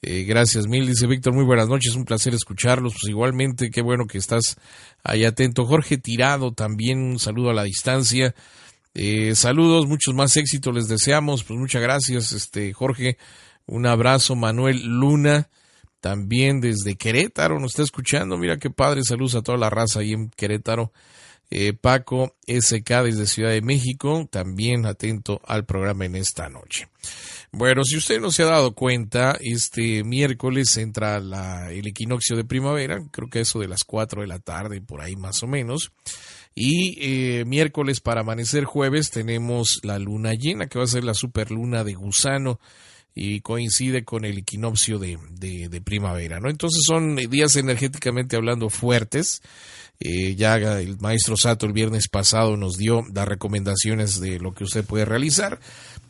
Eh, 0.02 0.25
gracias 0.25 0.67
mil, 0.67 0.87
dice 0.87 1.06
Víctor, 1.06 1.32
muy 1.32 1.44
buenas 1.44 1.69
noches, 1.69 1.94
un 1.94 2.05
placer 2.05 2.35
escucharlos. 2.35 2.93
Pues 2.93 3.08
igualmente, 3.08 3.70
qué 3.70 3.81
bueno 3.81 4.06
que 4.06 4.19
estás 4.19 4.56
ahí 5.02 5.25
atento. 5.25 5.64
Jorge 5.64 5.96
Tirado, 5.96 6.52
también 6.52 6.99
un 6.99 7.19
saludo 7.19 7.50
a 7.50 7.55
la 7.55 7.62
distancia. 7.62 8.35
Eh, 8.93 9.35
saludos, 9.35 9.87
muchos 9.87 10.14
más 10.14 10.37
éxitos 10.37 10.75
les 10.75 10.88
deseamos. 10.88 11.43
Pues 11.43 11.58
muchas 11.58 11.81
gracias, 11.81 12.32
este 12.32 12.75
Jorge. 12.75 13.17
Un 13.67 13.87
abrazo, 13.87 14.37
Manuel 14.37 14.85
Luna, 14.85 15.49
también 16.00 16.61
desde 16.61 16.96
Querétaro, 16.96 17.58
nos 17.58 17.73
está 17.73 17.82
escuchando. 17.82 18.37
Mira 18.37 18.58
qué 18.58 18.69
padre, 18.69 19.02
saludos 19.05 19.37
a 19.37 19.43
toda 19.43 19.56
la 19.56 19.70
raza 19.70 20.00
ahí 20.00 20.12
en 20.12 20.29
Querétaro. 20.29 20.93
Eh, 21.50 21.73
Paco 21.73 22.35
SK 22.46 23.05
desde 23.05 23.26
Ciudad 23.26 23.50
de 23.50 23.62
México, 23.62 24.26
también 24.31 24.87
atento 24.87 25.41
al 25.46 25.64
programa 25.64 26.05
en 26.05 26.17
esta 26.17 26.49
noche. 26.49 26.88
Bueno, 27.52 27.85
si 27.85 27.96
usted 27.96 28.20
no 28.20 28.31
se 28.31 28.43
ha 28.43 28.46
dado 28.46 28.75
cuenta, 28.75 29.37
este 29.41 30.02
miércoles 30.02 30.76
entra 30.76 31.20
la, 31.20 31.70
el 31.70 31.87
equinoccio 31.87 32.37
de 32.37 32.44
primavera, 32.44 33.00
creo 33.12 33.29
que 33.29 33.41
eso 33.41 33.61
de 33.61 33.69
las 33.69 33.85
4 33.85 34.23
de 34.23 34.26
la 34.26 34.41
tarde, 34.41 34.81
por 34.81 35.00
ahí 35.00 35.14
más 35.14 35.43
o 35.43 35.46
menos. 35.46 35.93
Y 36.55 36.96
eh, 37.00 37.44
miércoles 37.44 38.00
para 38.00 38.23
amanecer 38.23 38.64
jueves 38.64 39.11
tenemos 39.11 39.81
la 39.82 39.99
luna 39.99 40.32
llena, 40.35 40.67
que 40.67 40.79
va 40.79 40.85
a 40.85 40.88
ser 40.88 41.05
la 41.05 41.14
superluna 41.14 41.85
de 41.85 41.94
gusano 41.94 42.58
y 43.15 43.41
coincide 43.41 44.05
con 44.05 44.25
el 44.25 44.39
equinoccio 44.39 44.99
de, 44.99 45.19
de, 45.31 45.81
primavera, 45.81 46.41
¿no? 46.41 46.51
Entonces 46.51 46.83
son 46.85 47.15
días 47.17 47.55
energéticamente 47.57 48.37
hablando 48.37 48.71
fuertes. 48.71 49.41
Eh, 50.01 50.35
ya 50.35 50.57
el 50.57 50.99
maestro 50.99 51.37
Sato 51.37 51.67
el 51.67 51.73
viernes 51.73 52.09
pasado 52.09 52.57
nos 52.57 52.77
dio 52.77 53.03
las 53.15 53.29
recomendaciones 53.29 54.21
de 54.21 54.41
lo 54.41 54.53
que 54.53 54.65
usted 54.65 54.85
puede 54.85 55.05
realizar. 55.05 55.61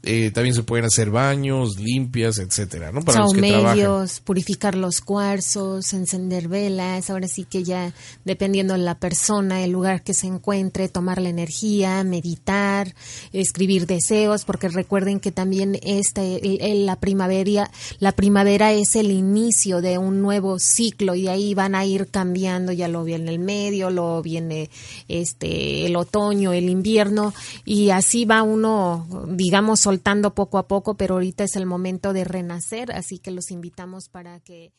Eh, 0.06 0.30
también 0.32 0.54
se 0.54 0.62
pueden 0.62 0.84
hacer 0.84 1.10
baños, 1.10 1.78
limpias, 1.78 2.38
etcétera, 2.38 2.92
¿no? 2.92 3.02
Para 3.02 3.20
los 3.20 3.32
que 3.32 3.40
medios, 3.40 4.20
purificar 4.20 4.74
los 4.74 5.00
cuarzos, 5.00 5.92
encender 5.92 6.48
velas, 6.48 7.10
ahora 7.10 7.28
sí 7.28 7.44
que 7.44 7.64
ya 7.64 7.92
dependiendo 8.24 8.74
de 8.74 8.80
la 8.80 8.98
persona, 8.98 9.62
el 9.62 9.70
lugar 9.70 10.02
que 10.02 10.14
se 10.14 10.26
encuentre, 10.26 10.88
tomar 10.88 11.20
la 11.20 11.28
energía, 11.28 12.04
meditar, 12.04 12.94
escribir 13.32 13.86
deseos, 13.86 14.44
porque 14.44 14.68
recuerden 14.68 15.20
que 15.20 15.32
también 15.32 15.78
este, 15.82 16.40
la 16.84 16.96
primavera, 16.96 17.70
la 17.98 18.12
primavera 18.12 18.72
es 18.72 18.96
el 18.96 19.10
inicio 19.10 19.80
de 19.80 19.98
un 19.98 20.20
nuevo 20.20 20.58
ciclo 20.58 21.14
y 21.14 21.28
ahí 21.28 21.54
van 21.54 21.74
a 21.74 21.84
ir 21.84 22.08
cambiando, 22.08 22.72
ya 22.72 22.88
lo 22.88 23.04
viene 23.04 23.30
el 23.30 23.38
medio, 23.38 23.90
lo 23.90 24.22
viene 24.22 24.70
este 25.08 25.86
el 25.86 25.96
otoño, 25.96 26.52
el 26.52 26.68
invierno 26.68 27.34
y 27.64 27.90
así 27.90 28.24
va 28.24 28.42
uno, 28.42 29.06
digamos, 29.28 29.86
soltando 29.94 30.34
poco 30.34 30.58
a 30.58 30.66
poco, 30.66 30.96
pero 30.96 31.14
ahorita 31.14 31.44
es 31.44 31.54
el 31.54 31.66
momento 31.66 32.12
de 32.12 32.24
renacer, 32.24 32.90
así 32.90 33.18
que 33.18 33.30
los 33.30 33.52
invitamos 33.52 34.08
para 34.08 34.40
que... 34.40 34.72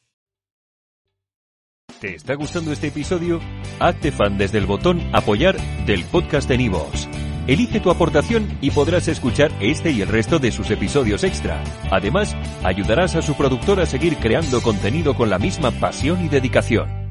¿Te 2.02 2.16
está 2.16 2.34
gustando 2.36 2.74
este 2.74 2.88
episodio? 2.88 3.40
Hazte 3.80 4.12
fan 4.12 4.38
desde 4.38 4.58
el 4.58 4.66
botón 4.66 5.00
apoyar 5.14 5.56
del 5.86 6.04
podcast 6.04 6.50
de 6.50 6.58
Nivos. 6.58 7.08
Elige 7.48 7.80
tu 7.80 7.92
aportación 7.92 8.58
y 8.60 8.72
podrás 8.72 9.08
escuchar 9.08 9.52
este 9.62 9.92
y 9.92 10.02
el 10.02 10.10
resto 10.10 10.38
de 10.40 10.52
sus 10.52 10.70
episodios 10.70 11.24
extra. 11.24 11.64
Además, 11.92 12.36
ayudarás 12.66 13.16
a 13.16 13.22
su 13.22 13.36
productor 13.36 13.80
a 13.80 13.86
seguir 13.86 14.18
creando 14.18 14.62
contenido 14.62 15.16
con 15.16 15.30
la 15.30 15.40
misma 15.40 15.72
pasión 15.72 16.26
y 16.26 16.28
dedicación. 16.28 17.05